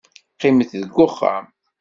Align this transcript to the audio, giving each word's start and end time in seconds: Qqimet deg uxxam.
Qqimet 0.35 0.71
deg 0.81 0.93
uxxam. 1.05 1.45